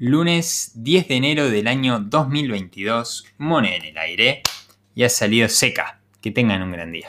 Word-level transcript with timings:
Lunes 0.00 0.70
10 0.76 1.08
de 1.08 1.16
enero 1.16 1.50
del 1.50 1.66
año 1.66 1.98
2022, 1.98 3.26
moneda 3.36 3.74
en 3.74 3.84
el 3.84 3.98
aire 3.98 4.42
y 4.94 5.02
ha 5.02 5.08
salido 5.08 5.48
seca. 5.48 6.00
Que 6.20 6.30
tengan 6.30 6.62
un 6.62 6.70
gran 6.70 6.92
día. 6.92 7.06